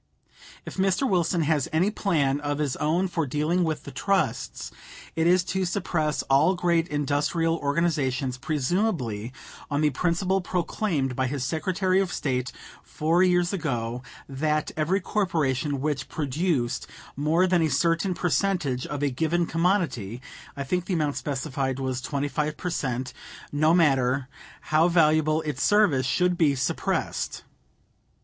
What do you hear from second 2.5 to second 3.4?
his own for